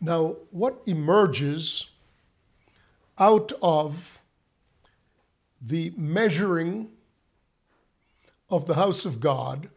[0.00, 1.86] Now, what emerges
[3.18, 4.22] out of
[5.60, 6.90] the measuring
[8.50, 9.70] of the house of God,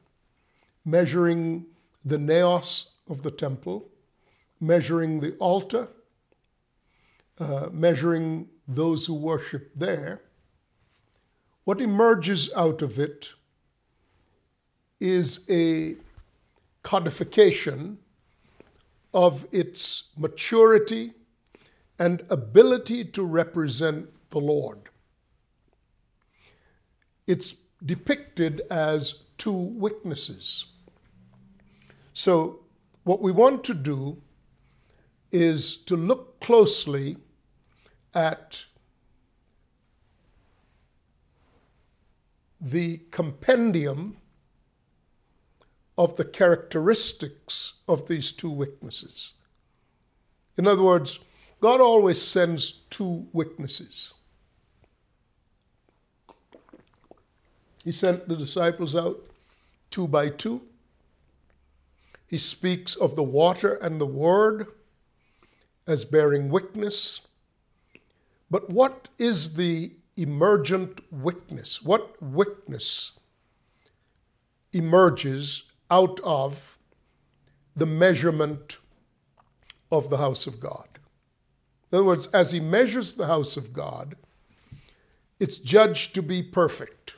[0.83, 1.65] measuring
[2.03, 3.89] the naos of the temple,
[4.59, 5.87] measuring the altar,
[7.39, 10.21] uh, measuring those who worship there,
[11.63, 13.29] what emerges out of it
[14.99, 15.95] is a
[16.83, 17.97] codification
[19.13, 21.13] of its maturity
[21.97, 24.89] and ability to represent the Lord.
[27.27, 30.65] It's depicted as two witnesses.
[32.13, 32.59] So,
[33.03, 34.21] what we want to do
[35.31, 37.17] is to look closely
[38.13, 38.65] at
[42.59, 44.17] the compendium
[45.99, 49.33] of the characteristics of these two witnesses.
[50.57, 51.19] In other words,
[51.59, 54.13] God always sends two witnesses.
[57.83, 59.19] He sent the disciples out
[59.91, 60.61] two by two.
[62.27, 64.67] He speaks of the water and the word
[65.85, 67.19] as bearing witness.
[68.49, 71.81] But what is the emergent witness?
[71.81, 73.11] What witness
[74.71, 76.77] emerges out of
[77.75, 78.77] the measurement
[79.91, 80.87] of the house of God?
[81.91, 84.15] In other words, as he measures the house of God,
[85.39, 87.15] it's judged to be perfect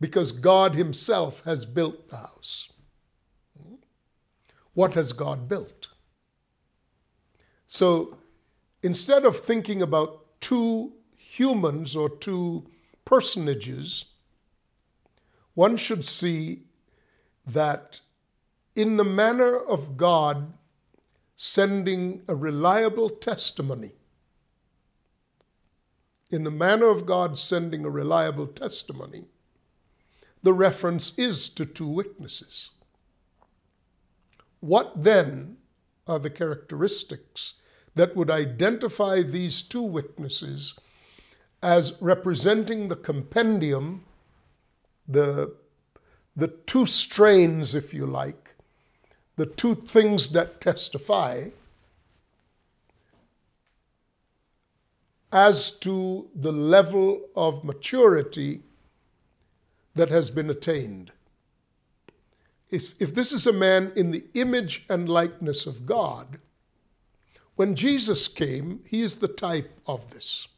[0.00, 2.68] because God himself has built the house.
[4.74, 5.88] What has God built?
[7.66, 8.18] So
[8.82, 12.68] instead of thinking about two humans or two
[13.04, 14.04] personages,
[15.54, 16.64] one should see
[17.46, 18.00] that
[18.74, 20.52] in the manner of God
[21.36, 23.92] sending a reliable testimony,
[26.30, 29.26] in the manner of God sending a reliable testimony,
[30.42, 32.70] the reference is to two witnesses.
[34.60, 35.58] What then
[36.06, 37.54] are the characteristics
[37.94, 40.74] that would identify these two witnesses
[41.62, 44.04] as representing the compendium,
[45.06, 45.54] the,
[46.34, 48.54] the two strains, if you like,
[49.36, 51.48] the two things that testify
[55.32, 58.60] as to the level of maturity
[59.94, 61.12] that has been attained.
[62.70, 66.38] If if this is a man in the image and likeness of God,
[67.56, 70.48] when Jesus came, he is the type of this.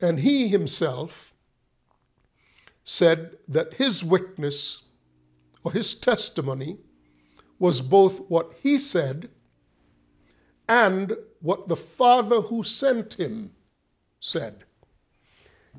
[0.00, 1.33] And he himself
[2.84, 4.82] said that his witness
[5.62, 6.76] or his testimony
[7.58, 9.30] was both what he said
[10.68, 13.50] and what the Father who sent him
[14.20, 14.64] said.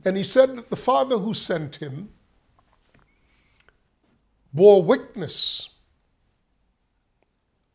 [0.03, 2.09] And he said that the Father who sent him
[4.53, 5.69] bore witness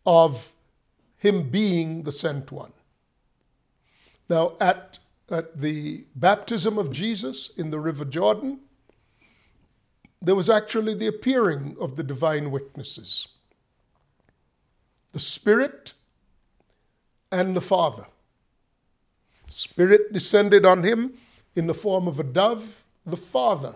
[0.07, 0.55] of
[1.17, 2.73] him being the sent one.
[4.29, 4.99] Now, at,
[5.31, 8.61] at the baptism of Jesus in the River Jordan,
[10.23, 13.29] there was actually the appearing of the divine witnesses
[15.13, 15.93] the Spirit
[17.33, 18.07] and the Father.
[19.49, 21.15] Spirit descended on him
[21.57, 22.85] in the form of a dove.
[23.05, 23.75] The Father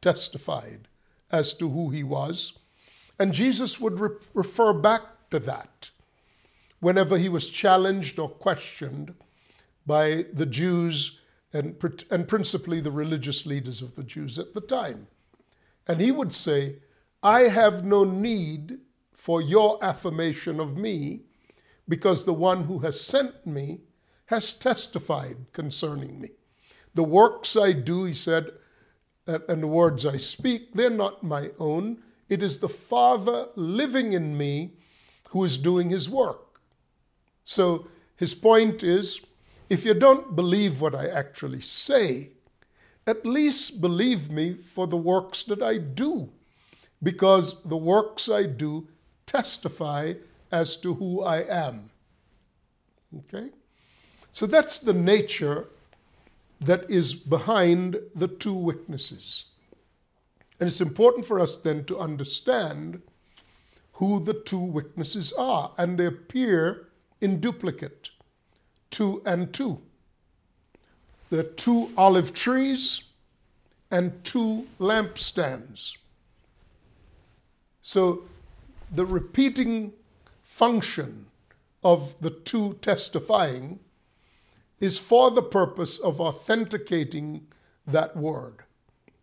[0.00, 0.88] testified
[1.30, 2.58] as to who he was.
[3.18, 5.90] And Jesus would re- refer back to that
[6.80, 9.14] whenever he was challenged or questioned
[9.86, 11.18] by the Jews
[11.52, 11.76] and,
[12.10, 15.08] and principally the religious leaders of the Jews at the time.
[15.86, 16.76] And he would say,
[17.22, 18.78] I have no need
[19.12, 21.22] for your affirmation of me,
[21.88, 23.80] because the one who has sent me
[24.26, 26.30] has testified concerning me.
[26.94, 28.52] The works I do, he said,
[29.26, 31.98] and the words I speak, they're not my own.
[32.28, 34.74] It is the Father living in me
[35.30, 36.60] who is doing his work.
[37.44, 39.20] So his point is
[39.68, 42.32] if you don't believe what I actually say,
[43.06, 46.30] at least believe me for the works that I do,
[47.02, 48.88] because the works I do
[49.26, 50.14] testify
[50.52, 51.90] as to who I am.
[53.18, 53.50] Okay?
[54.30, 55.68] So that's the nature
[56.60, 59.46] that is behind the two witnesses.
[60.58, 63.02] And it's important for us then to understand
[63.94, 66.88] who the two witnesses are, and they appear
[67.20, 68.10] in duplicate
[68.90, 69.80] two and two.
[71.30, 73.02] There are two olive trees
[73.90, 75.96] and two lampstands.
[77.82, 78.24] So
[78.92, 79.92] the repeating
[80.42, 81.26] function
[81.82, 83.78] of the two testifying
[84.80, 87.46] is for the purpose of authenticating
[87.86, 88.64] that word.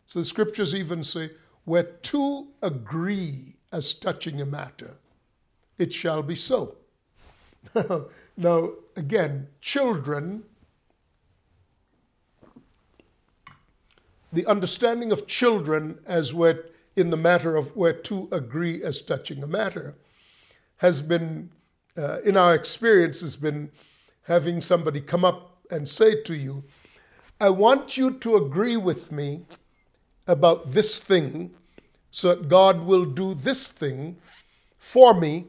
[0.05, 1.31] So the scriptures even say,
[1.65, 4.97] where two agree as touching a matter,
[5.77, 6.75] it shall be so.
[8.37, 10.43] now, again, children,
[14.37, 19.41] the understanding of children as where in the matter of where two agree as touching
[19.41, 19.95] a matter
[20.77, 21.49] has been,
[21.97, 23.71] uh, in our experience, has been
[24.25, 26.63] having somebody come up and say to you,
[27.41, 29.47] I want you to agree with me
[30.27, 31.55] about this thing
[32.11, 34.17] so that God will do this thing
[34.77, 35.47] for me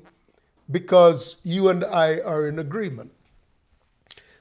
[0.70, 3.12] because you and I are in agreement.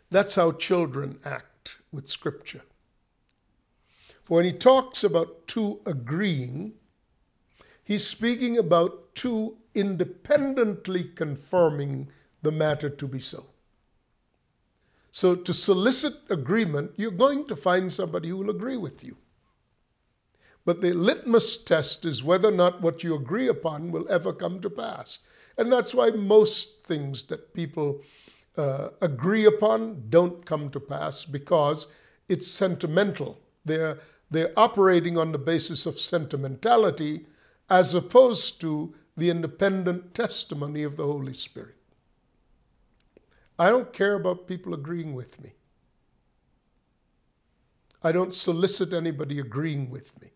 [0.10, 2.62] That's how children act with Scripture.
[4.28, 6.74] When he talks about two agreeing,
[7.84, 12.10] he's speaking about two independently confirming
[12.42, 13.46] the matter to be so.
[15.12, 19.18] So, to solicit agreement, you're going to find somebody who will agree with you.
[20.66, 24.60] But the litmus test is whether or not what you agree upon will ever come
[24.60, 25.20] to pass.
[25.58, 28.02] And that's why most things that people
[28.58, 31.88] uh, agree upon don't come to pass because
[32.28, 33.40] it's sentimental.
[33.64, 33.98] They're,
[34.30, 37.26] they're operating on the basis of sentimentality
[37.70, 41.76] as opposed to the independent testimony of the Holy Spirit.
[43.58, 45.54] I don't care about people agreeing with me.
[48.04, 50.32] I don't solicit anybody agreeing with me.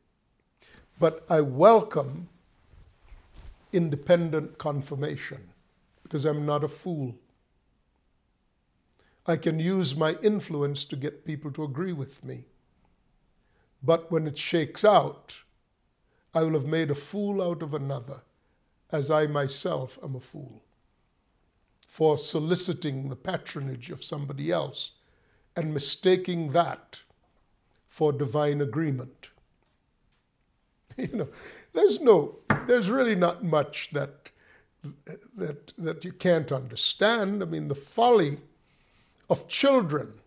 [0.99, 2.29] But I welcome
[3.71, 5.49] independent confirmation
[6.03, 7.15] because I'm not a fool.
[9.25, 12.45] I can use my influence to get people to agree with me.
[13.83, 15.35] But when it shakes out,
[16.33, 18.21] I will have made a fool out of another,
[18.91, 20.63] as I myself am a fool,
[21.87, 24.91] for soliciting the patronage of somebody else
[25.55, 27.01] and mistaking that
[27.87, 29.29] for divine agreement.
[30.97, 31.29] You know,
[31.73, 34.29] there's no, there's really not much that,
[35.35, 37.41] that, that you can't understand.
[37.41, 38.39] I mean, the folly
[39.29, 40.20] of children.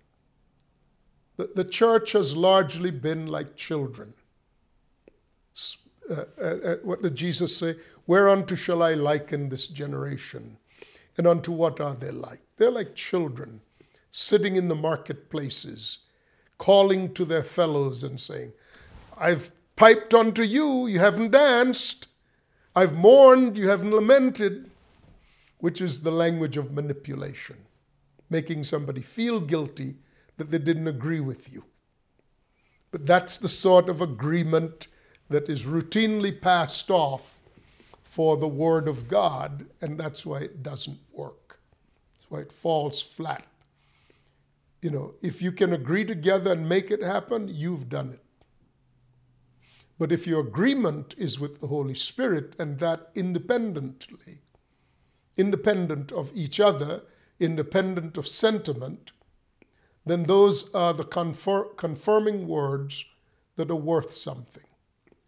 [1.36, 4.14] The, the church has largely been like children.
[6.10, 7.76] Uh, uh, uh, what did Jesus say?
[8.06, 10.58] Whereunto shall I liken this generation?
[11.16, 12.40] And unto what are they like?
[12.56, 13.60] They're like children
[14.10, 15.98] sitting in the marketplaces,
[16.58, 18.52] calling to their fellows and saying,
[19.18, 22.06] I've piped unto you, you haven't danced.
[22.76, 24.70] I've mourned, you haven't lamented,
[25.58, 27.56] which is the language of manipulation,
[28.30, 29.96] making somebody feel guilty
[30.36, 31.64] that they didn't agree with you.
[32.90, 34.88] But that's the sort of agreement
[35.28, 37.40] that is routinely passed off
[38.02, 41.60] for the Word of God, and that's why it doesn't work.
[42.14, 43.46] That's why it falls flat.
[44.80, 48.20] You know, if you can agree together and make it happen, you've done it.
[49.98, 54.42] But if your agreement is with the Holy Spirit and that independently,
[55.36, 57.02] independent of each other,
[57.40, 59.12] independent of sentiment,
[60.06, 63.04] then those are the confir- confirming words
[63.56, 64.64] that are worth something.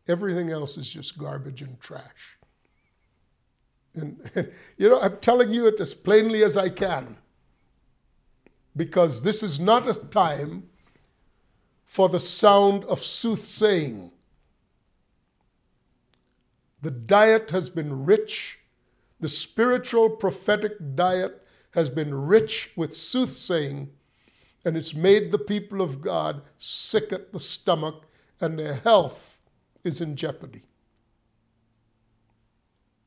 [0.08, 2.38] Everything else is just garbage and trash.
[3.94, 7.16] And, and, you know, I'm telling you it as plainly as I can.
[8.76, 10.64] Because this is not a time
[11.84, 14.12] for the sound of soothsaying.
[16.82, 18.58] The diet has been rich.
[19.18, 23.90] The spiritual prophetic diet has been rich with soothsaying,
[24.66, 28.02] and it's made the people of God sick at the stomach,
[28.40, 29.38] and their health
[29.84, 30.64] is in jeopardy.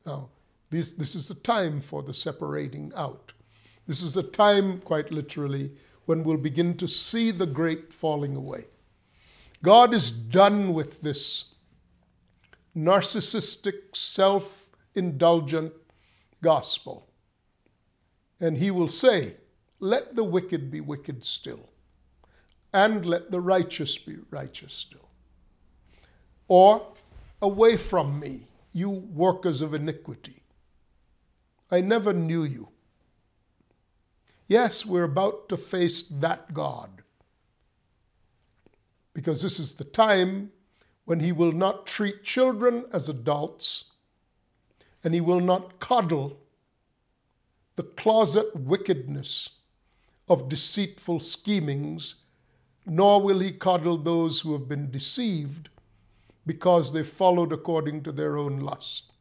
[0.05, 0.29] Now,
[0.69, 3.33] this, this is a time for the separating out.
[3.87, 5.73] This is a time, quite literally,
[6.05, 8.67] when we'll begin to see the great falling away.
[9.61, 11.55] God is done with this
[12.73, 15.73] narcissistic, self indulgent
[16.41, 17.09] gospel.
[18.39, 19.35] And he will say,
[19.79, 21.69] Let the wicked be wicked still,
[22.73, 25.09] and let the righteous be righteous still.
[26.47, 26.85] Or,
[27.41, 30.43] Away from me, you workers of iniquity.
[31.71, 32.69] I never knew you.
[34.47, 37.03] Yes, we're about to face that God.
[39.13, 40.51] Because this is the time
[41.05, 43.85] when he will not treat children as adults
[45.03, 46.39] and he will not coddle
[47.75, 49.49] the closet wickedness
[50.29, 52.15] of deceitful schemings,
[52.85, 55.69] nor will he coddle those who have been deceived
[56.45, 59.11] because they followed according to their own lust.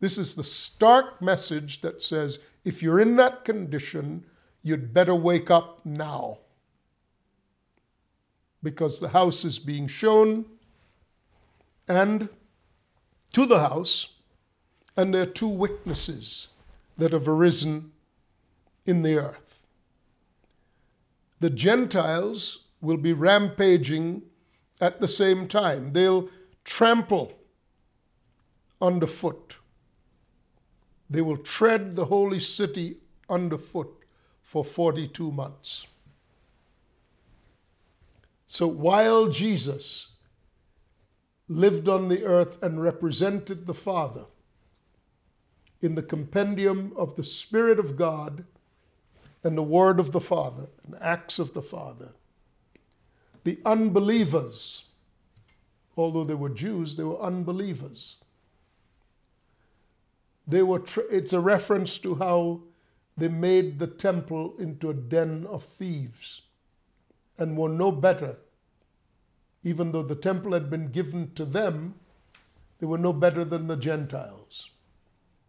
[0.00, 4.24] This is the stark message that says if you're in that condition,
[4.62, 6.38] you'd better wake up now.
[8.62, 10.44] Because the house is being shown,
[11.88, 12.28] and
[13.32, 14.08] to the house,
[14.96, 16.48] and there are two witnesses
[16.96, 17.92] that have arisen
[18.86, 19.41] in the earth.
[21.42, 24.22] The Gentiles will be rampaging
[24.80, 25.92] at the same time.
[25.92, 26.28] They'll
[26.62, 27.36] trample
[28.80, 29.56] underfoot.
[31.10, 33.92] They will tread the holy city underfoot
[34.40, 35.88] for 42 months.
[38.46, 40.10] So while Jesus
[41.48, 44.26] lived on the earth and represented the Father
[45.80, 48.44] in the compendium of the Spirit of God
[49.44, 52.10] and the Word of the Father and acts of the Father,
[53.44, 54.84] the unbelievers,
[55.96, 58.16] although they were Jews, they were unbelievers.
[60.46, 62.62] They were tr- it's a reference to how
[63.16, 66.42] they made the temple into a den of thieves
[67.38, 68.36] and were no better.
[69.64, 71.94] Even though the temple had been given to them,
[72.78, 74.70] they were no better than the Gentiles,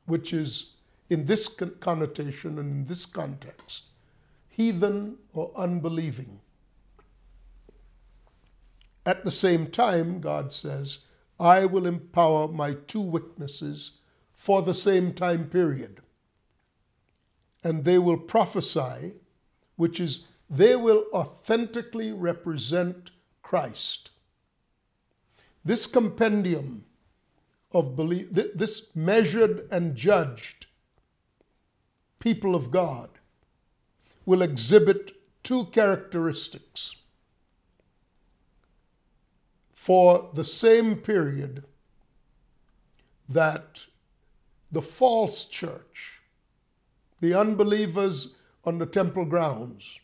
[0.06, 0.73] which is,
[1.14, 1.48] in this
[1.80, 3.84] connotation and in this context,
[4.50, 6.40] heathen or unbelieving.
[9.06, 11.00] At the same time, God says,
[11.40, 14.00] I will empower my two witnesses
[14.34, 16.02] for the same time period.
[17.64, 19.14] And they will prophesy,
[19.76, 23.12] which is, they will authentically represent
[23.44, 24.10] Christ.
[25.64, 26.86] This compendium
[27.72, 30.68] of belief, this measured and judged
[32.24, 33.10] people of God,
[34.26, 35.12] will exhibit
[35.44, 36.96] two characteristics
[39.74, 41.66] for the same period
[43.28, 43.88] that
[44.72, 46.22] the false church,
[47.20, 50.00] the unbelievers on the temple grounds,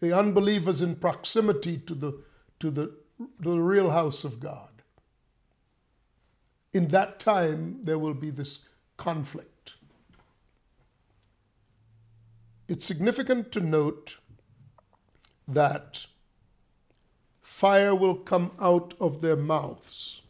[0.00, 2.22] the unbelievers in proximity to the,
[2.58, 2.94] to the,
[3.38, 4.82] the real house of God.
[6.74, 9.59] In that time, there will be this conflict.
[12.70, 14.18] It's significant to note
[15.48, 16.06] that
[17.42, 20.22] fire will come out of their mouths.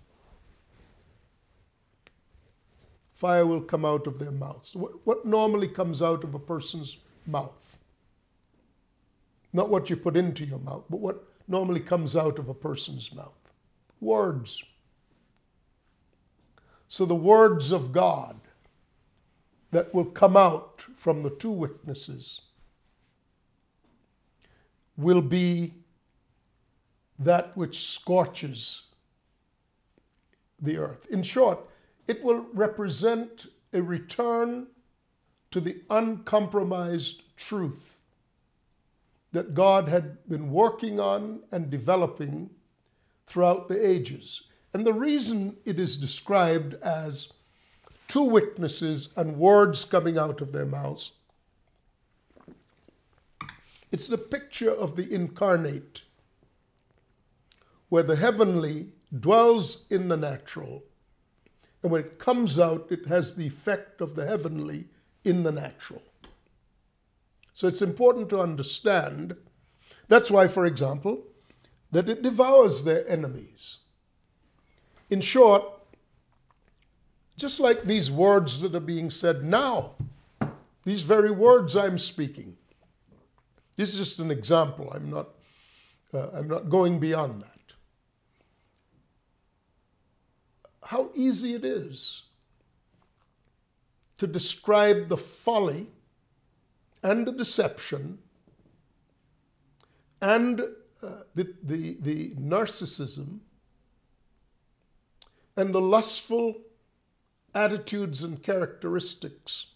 [3.12, 4.74] Fire will come out of their mouths.
[4.74, 7.76] What, what normally comes out of a person's mouth?
[9.52, 13.14] Not what you put into your mouth, but what normally comes out of a person's
[13.14, 13.52] mouth.
[14.00, 14.64] Words.
[16.88, 18.39] So the words of God
[19.70, 22.42] that will come out from the two witnesses
[24.96, 25.74] will be
[27.18, 28.82] that which scorches
[30.60, 31.06] the earth.
[31.10, 31.58] In short,
[32.06, 34.66] it will represent a return
[35.50, 38.00] to the uncompromised truth
[39.32, 42.50] that God had been working on and developing
[43.26, 44.42] throughout the ages.
[44.74, 47.32] And the reason it is described as
[48.10, 51.12] two witnesses and words coming out of their mouths,
[53.92, 56.02] it's the picture of the incarnate
[57.88, 60.82] where the heavenly dwells in the natural.
[61.82, 64.88] And when it comes out, it has the effect of the heavenly
[65.24, 66.02] in the natural.
[67.54, 69.36] So it's important to understand.
[70.08, 71.26] That's why, for example,
[71.92, 73.78] that it devours their enemies.
[75.08, 75.79] In short,
[77.40, 79.92] just like these words that are being said now,
[80.84, 82.56] these very words I'm speaking.
[83.76, 84.92] This is just an example.
[84.94, 85.28] I'm not,
[86.12, 87.50] uh, I'm not going beyond that.
[90.90, 92.22] how easy it is
[94.18, 95.86] to describe the folly
[97.00, 98.18] and the deception
[100.20, 100.60] and
[101.00, 103.38] uh, the, the, the narcissism
[105.56, 106.56] and the lustful
[107.54, 109.66] attitudes and characteristics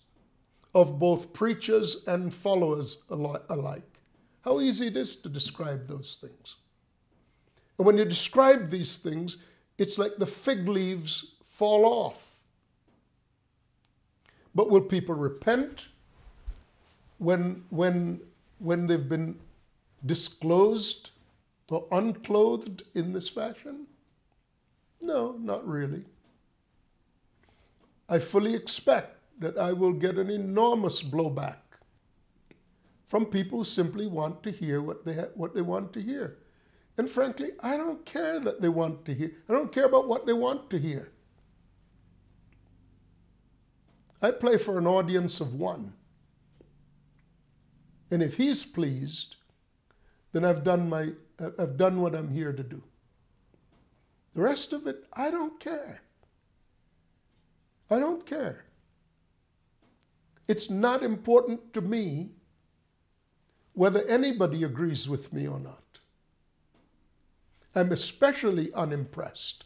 [0.74, 4.00] of both preachers and followers alike.
[4.42, 6.56] How easy it is to describe those things.
[7.78, 9.38] And when you describe these things,
[9.78, 12.36] it's like the fig leaves fall off.
[14.54, 15.88] But will people repent
[17.18, 18.20] when, when,
[18.58, 19.40] when they've been
[20.04, 21.10] disclosed
[21.68, 23.86] or unclothed in this fashion?
[25.00, 26.04] No, not really.
[28.08, 31.56] I fully expect that I will get an enormous blowback
[33.06, 36.38] from people who simply want to hear what they, ha- what they want to hear.
[36.96, 39.32] And frankly, I don't care that they want to hear.
[39.48, 41.10] I don't care about what they want to hear.
[44.22, 45.94] I play for an audience of one.
[48.10, 49.36] And if he's pleased,
[50.32, 51.10] then I've done my
[51.58, 52.84] I've done what I'm here to do.
[54.34, 56.03] The rest of it, I don't care.
[57.90, 58.64] I don't care.
[60.46, 62.30] It's not important to me
[63.72, 65.82] whether anybody agrees with me or not.
[67.74, 69.64] I'm especially unimpressed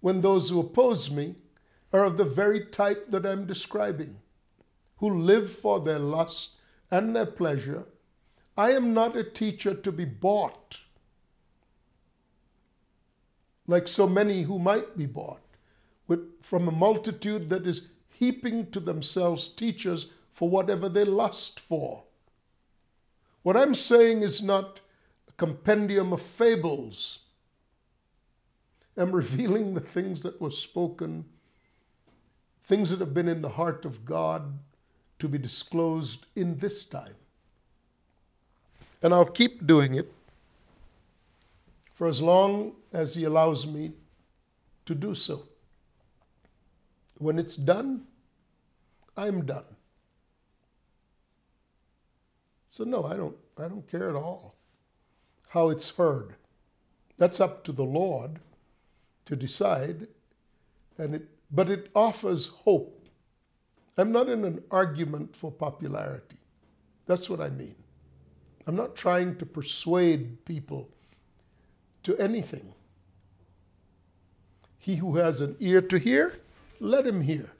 [0.00, 1.36] when those who oppose me
[1.92, 4.18] are of the very type that I'm describing,
[4.96, 6.52] who live for their lust
[6.90, 7.84] and their pleasure.
[8.56, 10.80] I am not a teacher to be bought
[13.66, 15.40] like so many who might be bought
[16.08, 22.04] with, from a multitude that is heaping to themselves teachers for whatever they lust for.
[23.42, 24.80] What I'm saying is not
[25.28, 27.20] a compendium of fables.
[28.96, 31.24] I'm revealing the things that were spoken,
[32.62, 34.58] things that have been in the heart of God
[35.18, 37.14] to be disclosed in this time.
[39.02, 40.12] And I'll keep doing it
[41.92, 43.92] for as long as He allows me
[44.86, 45.48] to do so.
[47.18, 48.06] When it's done,
[49.16, 49.64] I'm done.
[52.70, 54.54] So no, I don't I don't care at all
[55.48, 56.36] how it's heard.
[57.18, 58.40] That's up to the Lord
[59.26, 60.08] to decide
[60.96, 63.08] and it but it offers hope.
[63.98, 66.38] I'm not in an argument for popularity.
[67.04, 67.74] That's what I mean.
[68.66, 70.88] I'm not trying to persuade people
[72.04, 72.72] to anything.
[74.78, 76.40] He who has an ear to hear,
[76.82, 77.52] let him hear.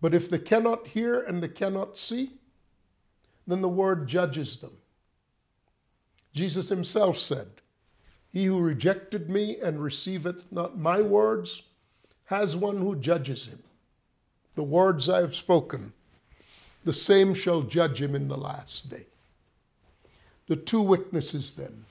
[0.00, 2.32] But if they cannot hear and they cannot see,
[3.46, 4.78] then the word judges them.
[6.32, 7.48] Jesus himself said,
[8.32, 11.62] He who rejected me and receiveth not my words
[12.26, 13.62] has one who judges him.
[14.54, 15.92] The words I have spoken,
[16.84, 19.06] the same shall judge him in the last day.
[20.46, 21.84] The two witnesses then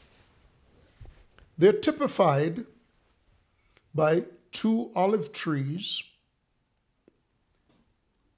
[1.58, 2.66] they're typified
[3.94, 6.04] by two olive trees.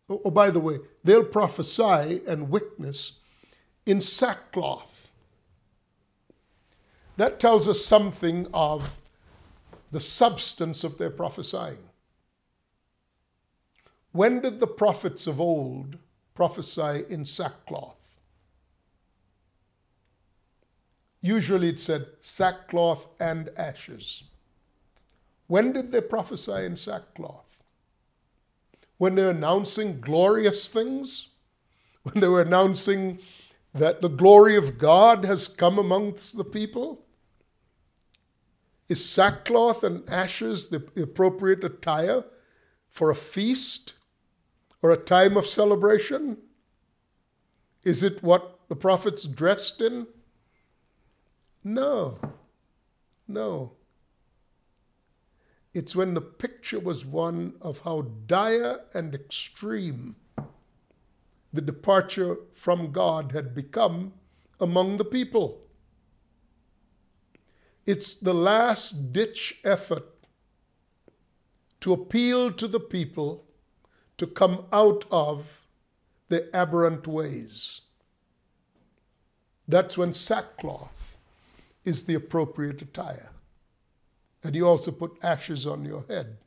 [0.09, 3.13] Oh, oh, by the way, they'll prophesy and witness
[3.85, 5.11] in sackcloth.
[7.17, 8.97] That tells us something of
[9.91, 11.89] the substance of their prophesying.
[14.11, 15.97] When did the prophets of old
[16.33, 18.17] prophesy in sackcloth?
[21.21, 24.23] Usually it said sackcloth and ashes.
[25.47, 27.63] When did they prophesy in sackcloth?
[28.97, 31.29] When they're announcing glorious things?
[32.03, 33.19] When they were announcing
[33.73, 37.05] that the glory of God has come amongst the people?
[38.87, 42.23] Is sackcloth and ashes the appropriate attire
[42.89, 43.93] for a feast
[44.81, 46.37] or a time of celebration?
[47.83, 50.07] Is it what the prophets dressed in?
[51.63, 52.19] No,
[53.27, 53.74] no.
[55.75, 60.15] It's when the picture was one of how dire and extreme
[61.51, 64.13] the departure from God had become
[64.57, 65.59] among the people.
[67.85, 70.05] It's the last ditch effort
[71.81, 73.43] to appeal to the people
[74.17, 75.67] to come out of
[76.29, 77.81] their aberrant ways.
[79.67, 81.17] That's when sackcloth
[81.83, 83.34] is the appropriate attire.
[84.45, 86.37] And you also put ashes on your head.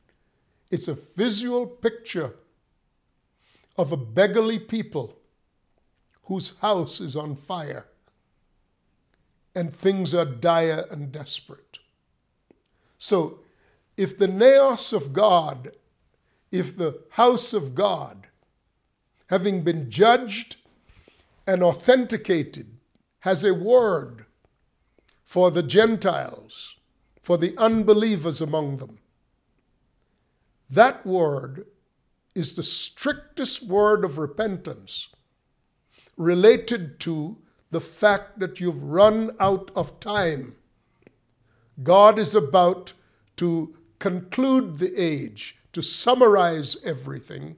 [0.71, 2.33] It's a visual picture
[3.77, 5.19] of a beggarly people
[6.23, 7.87] whose house is on fire
[9.53, 11.79] and things are dire and desperate.
[12.97, 13.39] So,
[13.97, 15.71] if the naos of God,
[16.53, 18.27] if the house of God,
[19.29, 20.55] having been judged
[21.45, 22.77] and authenticated,
[23.19, 24.25] has a word
[25.25, 26.77] for the Gentiles,
[27.21, 28.99] for the unbelievers among them.
[30.69, 31.65] That word
[32.35, 35.09] is the strictest word of repentance
[36.15, 37.37] related to
[37.71, 40.55] the fact that you've run out of time.
[41.81, 42.93] God is about
[43.37, 47.57] to conclude the age, to summarize everything,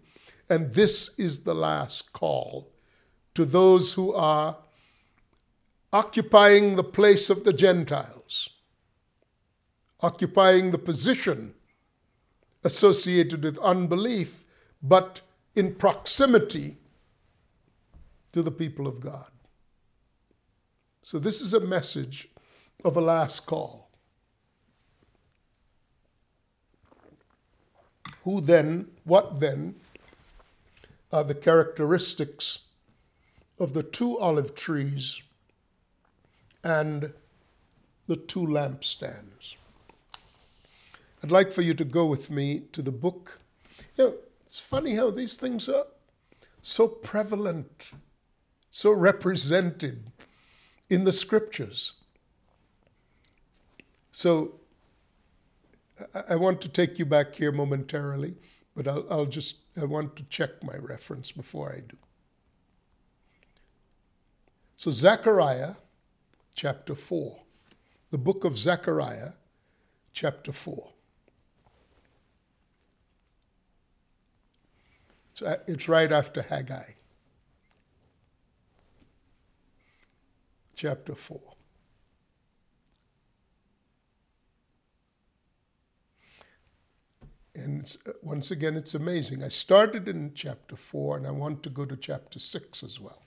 [0.49, 2.71] and this is the last call
[3.33, 4.57] to those who are
[5.93, 8.49] occupying the place of the Gentiles,
[10.01, 11.53] occupying the position
[12.63, 14.45] associated with unbelief,
[14.81, 15.21] but
[15.55, 16.77] in proximity
[18.31, 19.31] to the people of God.
[21.03, 22.29] So, this is a message
[22.85, 23.89] of a last call.
[28.23, 29.75] Who then, what then,
[31.11, 32.59] are the characteristics
[33.59, 35.21] of the two olive trees
[36.63, 37.13] and
[38.07, 39.55] the two lampstands?
[41.23, 43.39] I'd like for you to go with me to the book.
[43.95, 45.85] You know, it's funny how these things are
[46.61, 47.91] so prevalent,
[48.71, 50.11] so represented
[50.89, 51.93] in the scriptures.
[54.11, 54.59] So
[56.29, 58.35] I want to take you back here momentarily,
[58.75, 61.97] but I'll, I'll, just, I want to check my reference before I do.
[64.75, 65.75] So, Zechariah
[66.55, 67.37] chapter 4,
[68.09, 69.33] the book of Zechariah
[70.11, 70.90] chapter 4.
[75.41, 76.93] It's, it's right after Haggai.
[80.75, 81.39] Chapter 4.
[87.53, 89.43] And uh, once again, it's amazing.
[89.43, 93.23] I started in chapter 4 and I want to go to chapter 6 as well.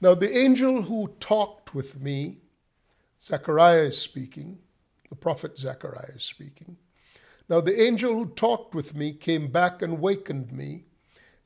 [0.00, 2.38] Now, the angel who talked with me,
[3.20, 4.58] Zechariah is speaking,
[5.08, 6.76] the prophet Zechariah is speaking.
[7.48, 10.84] Now, the angel who talked with me came back and wakened me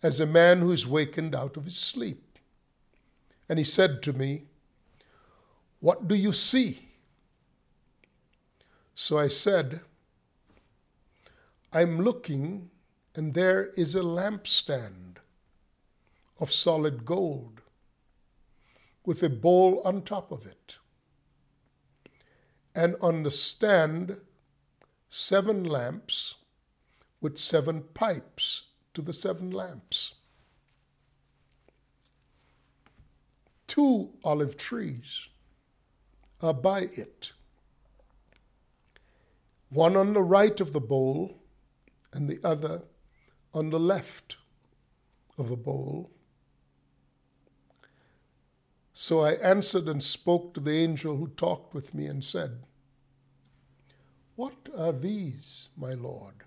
[0.02, 2.38] as a man who is wakened out of his sleep.
[3.48, 4.44] And he said to me,
[5.80, 6.88] What do you see?
[8.94, 9.80] So I said,
[11.72, 12.70] I'm looking,
[13.14, 15.16] and there is a lampstand
[16.40, 17.62] of solid gold
[19.04, 20.76] with a bowl on top of it.
[22.74, 24.20] And on the stand,
[25.08, 26.36] seven lamps
[27.20, 30.14] with seven pipes to the seven lamps.
[33.66, 35.28] Two olive trees
[36.42, 37.32] are by it,
[39.70, 41.38] one on the right of the bowl
[42.12, 42.82] and the other
[43.54, 44.36] on the left
[45.38, 46.10] of the bowl.
[48.92, 52.62] So I answered and spoke to the angel who talked with me and said,
[54.36, 56.44] What are these, my Lord?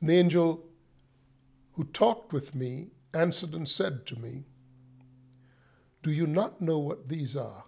[0.00, 0.64] And the angel
[1.72, 4.44] who talked with me answered and said to me,
[6.02, 7.64] Do you not know what these are?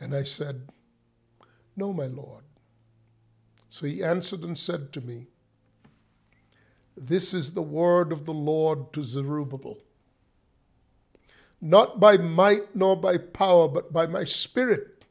[0.00, 0.68] And I said,
[1.76, 2.44] No, my Lord.
[3.68, 5.26] So he answered and said to me,
[6.96, 9.78] This is the word of the Lord to Zerubbabel.
[11.60, 15.04] Not by might nor by power, but by my spirit,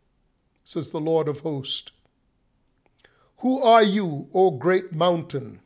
[0.63, 1.91] says the Lord of hosts.
[3.43, 5.59] Who are you, O great mountain?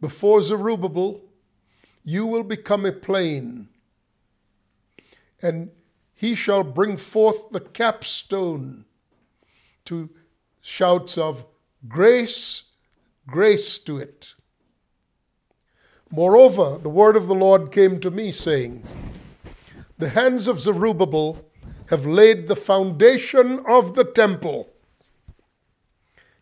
[0.00, 1.20] Before Zerubbabel,
[2.02, 3.68] you will become a plain,
[5.42, 5.70] and
[6.14, 8.86] he shall bring forth the capstone
[9.84, 10.08] to
[10.62, 11.44] shouts of
[11.86, 12.62] grace,
[13.26, 14.32] grace to it.
[16.10, 18.82] Moreover, the word of the Lord came to me, saying,
[19.98, 21.44] The hands of Zerubbabel
[21.90, 24.69] have laid the foundation of the temple.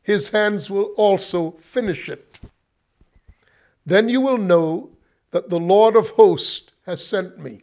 [0.09, 2.41] His hands will also finish it.
[3.85, 4.97] Then you will know
[5.33, 7.61] that the Lord of hosts has sent me.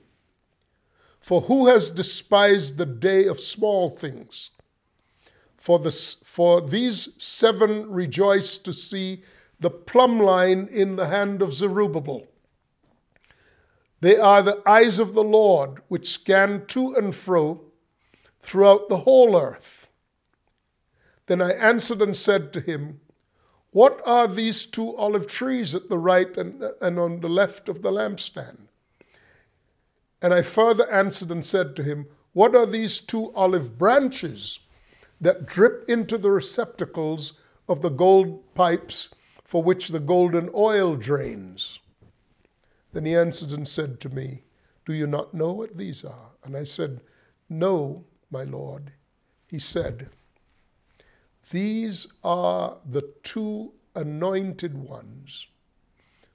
[1.19, 4.51] For who has despised the day of small things?
[5.57, 9.23] For, this, for these seven rejoice to see
[9.59, 12.27] the plumb line in the hand of Zerubbabel.
[14.01, 17.61] They are the eyes of the Lord, which scan to and fro
[18.39, 19.74] throughout the whole earth.
[21.27, 23.01] Then I answered and said to him,
[23.71, 27.81] What are these two olive trees at the right and, and on the left of
[27.81, 28.67] the lampstand?
[30.21, 34.59] And I further answered and said to him, What are these two olive branches
[35.21, 37.33] that drip into the receptacles
[37.67, 39.09] of the gold pipes
[39.43, 41.79] for which the golden oil drains.
[42.93, 44.43] Then he answered and said to me,
[44.85, 46.31] Do you not know what these are?
[46.43, 47.01] And I said,
[47.49, 48.93] No, my Lord.
[49.47, 50.09] He said,
[51.51, 55.47] These are the two anointed ones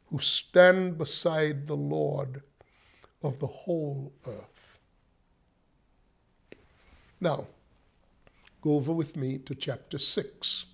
[0.06, 2.42] who stand beside the Lord
[3.22, 4.78] of the whole earth.
[7.20, 7.46] Now,
[8.60, 10.66] go over with me to chapter 6.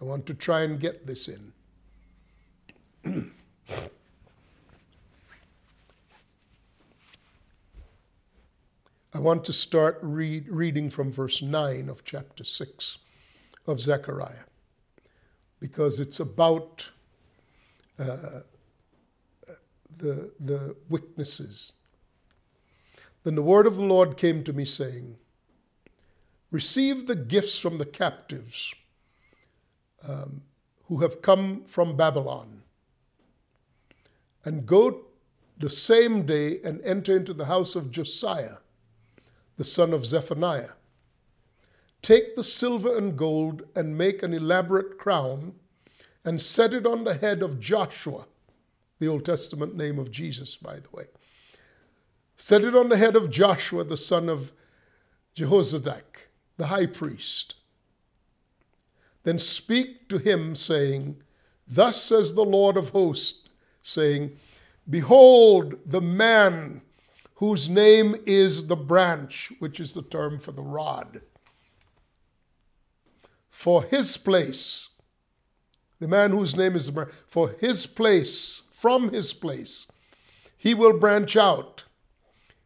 [0.00, 1.52] I want to try and get this in.
[9.14, 12.98] I want to start read, reading from verse 9 of chapter 6
[13.66, 14.46] of Zechariah
[15.60, 16.90] because it's about
[17.98, 18.40] uh,
[19.98, 21.72] the, the witnesses.
[23.22, 25.16] Then the word of the Lord came to me, saying,
[26.50, 28.74] Receive the gifts from the captives
[30.06, 30.42] um,
[30.84, 32.62] who have come from Babylon
[34.44, 35.06] and go
[35.58, 38.58] the same day and enter into the house of Josiah,
[39.56, 40.72] the son of Zephaniah.
[42.04, 45.54] Take the silver and gold and make an elaborate crown
[46.22, 48.26] and set it on the head of Joshua,
[48.98, 51.04] the Old Testament name of Jesus, by the way.
[52.36, 54.52] Set it on the head of Joshua, the son of
[55.34, 57.54] Jehozadak, the high priest.
[59.22, 61.22] Then speak to him, saying,
[61.66, 63.48] Thus says the Lord of hosts,
[63.80, 64.36] saying,
[64.90, 66.82] Behold the man
[67.36, 71.22] whose name is the branch, which is the term for the rod.
[73.54, 74.88] For his place,
[76.00, 76.90] the man whose name is
[77.28, 79.86] for his place, from his place,
[80.56, 81.84] he will branch out.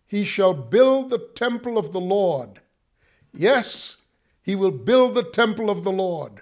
[0.06, 2.62] He shall build the temple of the Lord.
[3.34, 3.98] Yes,
[4.42, 6.40] he will build the temple of the Lord.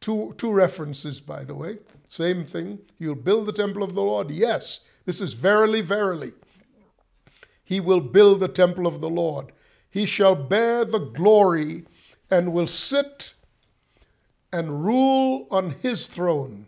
[0.00, 1.80] Two, two references, by the way.
[2.08, 2.78] Same thing.
[2.98, 4.30] You'll build the temple of the Lord.
[4.30, 6.32] Yes, this is verily, verily.
[7.62, 9.52] He will build the temple of the Lord.
[9.90, 11.84] He shall bear the glory
[12.30, 13.32] and will sit
[14.52, 16.66] and rule on his throne.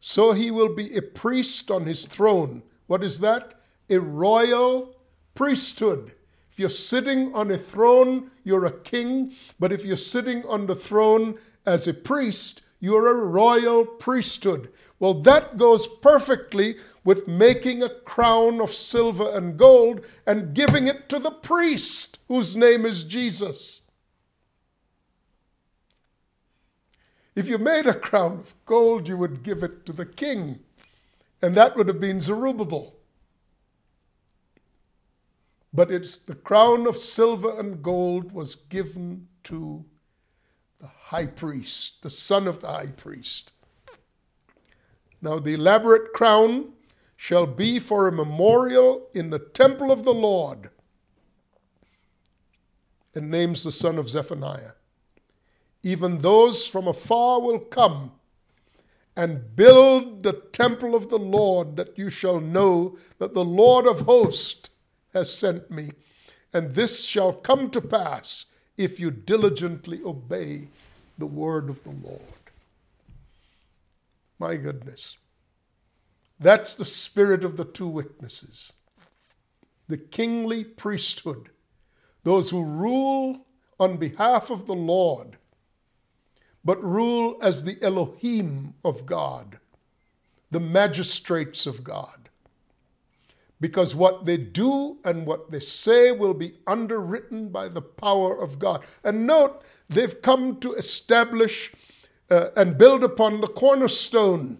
[0.00, 2.62] So he will be a priest on his throne.
[2.86, 3.54] What is that?
[3.88, 4.96] A royal
[5.34, 6.14] priesthood.
[6.50, 9.32] If you're sitting on a throne, you're a king.
[9.58, 14.72] But if you're sitting on the throne as a priest, you're a royal priesthood.
[14.98, 21.08] Well, that goes perfectly with making a crown of silver and gold and giving it
[21.10, 23.81] to the priest whose name is Jesus.
[27.34, 30.60] If you made a crown of gold, you would give it to the king,
[31.40, 32.94] and that would have been Zerubbabel.
[35.72, 39.86] But it's the crown of silver and gold was given to
[40.78, 43.52] the high priest, the son of the high priest.
[45.22, 46.72] Now, the elaborate crown
[47.16, 50.70] shall be for a memorial in the temple of the Lord,
[53.14, 54.72] and names the son of Zephaniah.
[55.82, 58.12] Even those from afar will come
[59.16, 64.02] and build the temple of the Lord, that you shall know that the Lord of
[64.02, 64.70] hosts
[65.12, 65.90] has sent me.
[66.52, 70.68] And this shall come to pass if you diligently obey
[71.18, 72.20] the word of the Lord.
[74.38, 75.18] My goodness.
[76.40, 78.72] That's the spirit of the two witnesses.
[79.88, 81.50] The kingly priesthood,
[82.24, 83.46] those who rule
[83.78, 85.38] on behalf of the Lord,
[86.64, 89.58] but rule as the Elohim of God,
[90.50, 92.22] the magistrates of God
[93.62, 98.58] because what they do and what they say will be underwritten by the power of
[98.58, 98.84] God.
[99.04, 101.72] And note, they've come to establish
[102.28, 104.58] uh, and build upon the cornerstone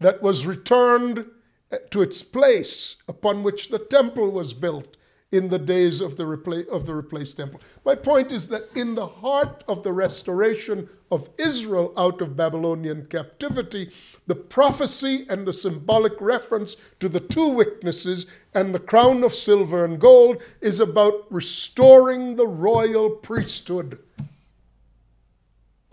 [0.00, 1.26] that was returned
[1.70, 4.96] uh, to its place upon which the temple was built
[5.32, 7.60] in the days of the, repla- of the replaced temple.
[7.84, 13.06] My point is that in the heart of the restoration of Israel out of Babylonian
[13.06, 13.90] captivity,
[14.28, 19.84] the prophecy and the symbolic reference to the two witnesses and the crown of silver
[19.84, 23.98] and gold is about restoring the royal priesthood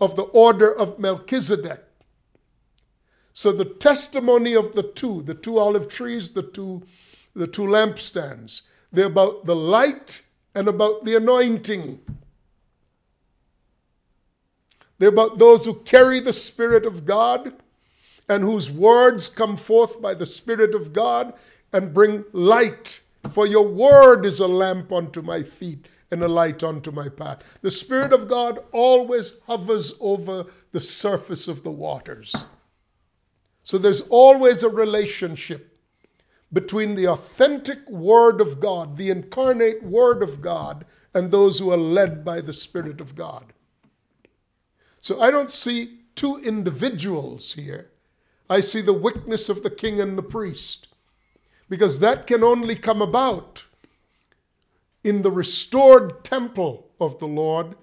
[0.00, 1.82] of the order of Melchizedek.
[3.32, 6.84] So the testimony of the two, the two olive trees, the two,
[7.34, 8.62] the two lampstands,
[8.94, 10.22] they're about the light
[10.54, 12.00] and about the anointing.
[14.98, 17.54] They're about those who carry the Spirit of God
[18.28, 21.34] and whose words come forth by the Spirit of God
[21.72, 23.00] and bring light.
[23.30, 27.58] For your word is a lamp unto my feet and a light unto my path.
[27.62, 32.34] The Spirit of God always hovers over the surface of the waters.
[33.64, 35.73] So there's always a relationship
[36.54, 41.76] between the authentic Word of God, the incarnate Word of God, and those who are
[41.76, 43.52] led by the Spirit of God.
[45.00, 47.90] So I don't see two individuals here.
[48.48, 50.88] I see the witness of the king and the priest,
[51.68, 53.64] because that can only come about
[55.02, 57.74] in the restored temple of the Lord,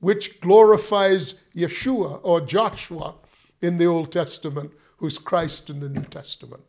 [0.00, 3.14] which glorifies Yeshua or Joshua
[3.60, 6.62] in the Old Testament, who's Christ in the New Testament.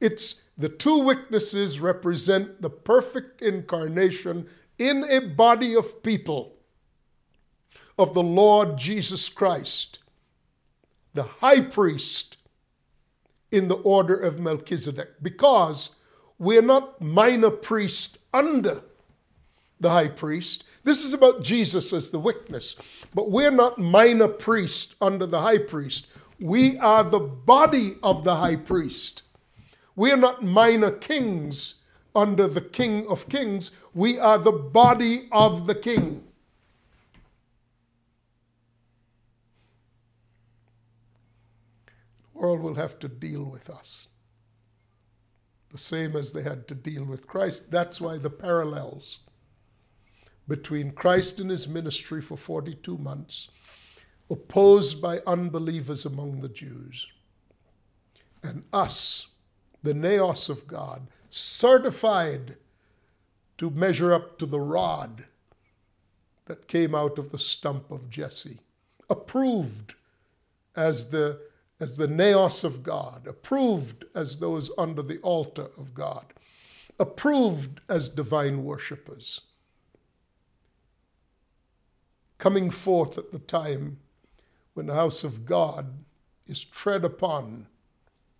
[0.00, 4.46] It's the two witnesses represent the perfect incarnation
[4.78, 6.56] in a body of people
[7.98, 10.00] of the Lord Jesus Christ,
[11.12, 12.36] the high priest
[13.50, 15.90] in the order of Melchizedek, because
[16.38, 18.82] we're not minor priests under
[19.80, 20.64] the high priest.
[20.82, 22.74] This is about Jesus as the witness.
[23.14, 26.06] But we're not minor priest under the high priest.
[26.40, 29.22] We are the body of the high priest.
[29.96, 31.76] We are not minor kings
[32.14, 33.72] under the King of Kings.
[33.92, 36.24] We are the body of the King.
[42.32, 44.08] The world will have to deal with us
[45.74, 47.72] the same as they had to deal with Christ.
[47.72, 49.18] That's why the parallels
[50.46, 53.48] between Christ and his ministry for 42 months,
[54.30, 57.08] opposed by unbelievers among the Jews,
[58.44, 59.26] and us,
[59.84, 62.56] the naos of God, certified
[63.58, 65.26] to measure up to the rod
[66.46, 68.58] that came out of the stump of Jesse,
[69.08, 69.94] approved
[70.74, 71.40] as the
[71.80, 76.32] as the naos of God, approved as those under the altar of God,
[76.98, 79.40] approved as divine worshippers
[82.44, 83.98] coming forth at the time
[84.74, 86.04] when the house of God
[86.46, 87.66] is tread upon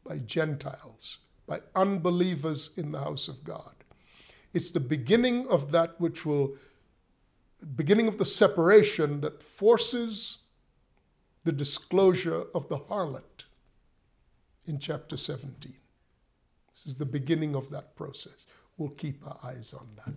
[0.06, 3.74] by Gentiles, by unbelievers in the house of God.
[4.52, 6.56] It's the beginning of that which will,
[7.76, 10.38] beginning of the separation that forces
[11.44, 13.44] the disclosure of the harlot
[14.66, 15.74] in chapter 17.
[16.72, 18.46] This is the beginning of that process.
[18.78, 20.14] We'll keep our eyes on that.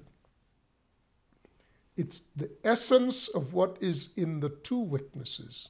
[1.98, 5.70] It's the essence of what is in the two witnesses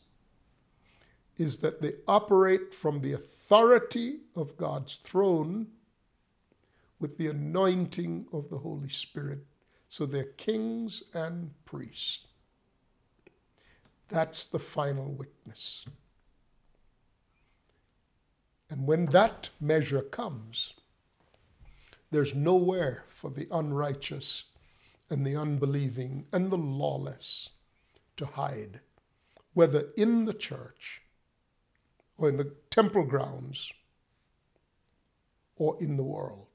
[1.37, 5.67] is that they operate from the authority of God's throne
[6.99, 9.39] with the anointing of the Holy Spirit.
[9.87, 12.25] So they're kings and priests.
[14.09, 15.85] That's the final witness.
[18.69, 20.73] And when that measure comes,
[22.11, 24.45] there's nowhere for the unrighteous
[25.09, 27.51] and the unbelieving and the lawless
[28.17, 28.81] to hide,
[29.53, 31.01] whether in the church
[32.17, 33.71] or in the temple grounds
[35.55, 36.47] or in the world.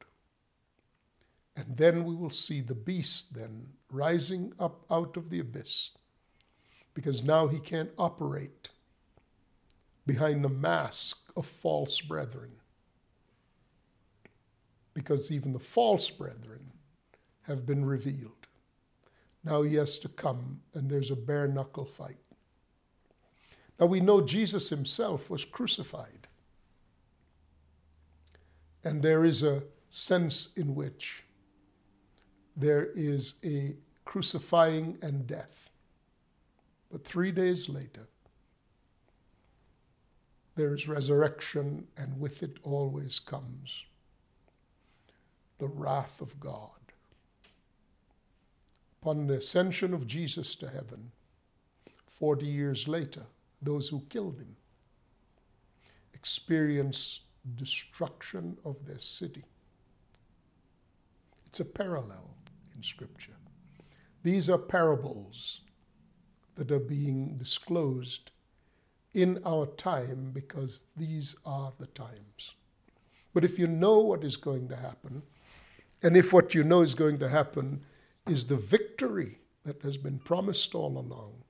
[1.56, 5.90] And then we will see the beast then rising up out of the abyss
[6.94, 8.68] because now he can't operate
[10.06, 12.52] behind the mask of false brethren.
[14.94, 16.72] Because even the false brethren
[17.42, 18.46] have been revealed.
[19.44, 22.18] Now he has to come, and there's a bare knuckle fight.
[23.78, 26.28] Now we know Jesus himself was crucified.
[28.84, 31.24] And there is a sense in which
[32.56, 35.70] there is a crucifying and death.
[36.90, 38.08] But three days later,
[40.54, 43.84] there is resurrection, and with it always comes
[45.58, 46.70] the wrath of God
[49.00, 51.12] upon the ascension of Jesus to heaven,
[52.06, 53.26] 40 years later,
[53.62, 54.56] those who killed him
[56.14, 57.22] experienced
[57.56, 59.44] destruction of their city.
[61.46, 62.36] It's a parallel
[62.76, 63.36] in Scripture.
[64.22, 65.60] These are parables
[66.54, 68.30] that are being disclosed
[69.14, 72.54] in our time because these are the times.
[73.34, 75.22] But if you know what is going to happen,
[76.02, 77.82] and if what you know is going to happen
[78.28, 81.41] is the victory that has been promised all along,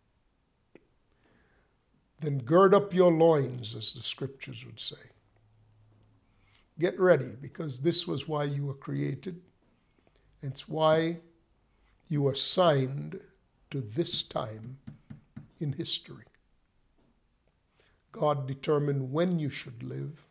[2.23, 5.11] then gird up your loins, as the scriptures would say.
[6.79, 9.41] Get ready, because this was why you were created.
[10.41, 11.21] It's why
[12.09, 13.21] you are signed
[13.73, 14.79] to this time
[15.59, 16.25] in history.
[18.13, 20.27] God determined when you should live.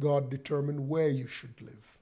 [0.00, 1.98] God determined where you should live.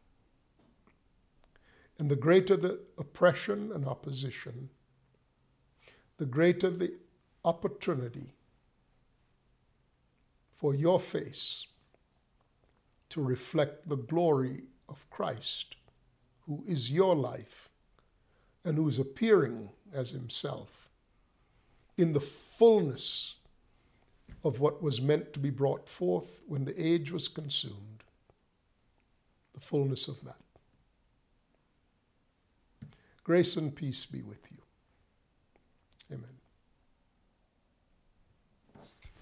[1.98, 4.70] And the greater the oppression and opposition,
[6.16, 6.94] the greater the
[7.44, 8.32] opportunity
[10.60, 11.68] for your face
[13.08, 15.76] to reflect the glory of Christ,
[16.42, 17.70] who is your life
[18.62, 20.90] and who is appearing as himself
[21.96, 23.36] in the fullness
[24.44, 28.04] of what was meant to be brought forth when the age was consumed,
[29.54, 30.42] the fullness of that.
[33.24, 34.59] Grace and peace be with you.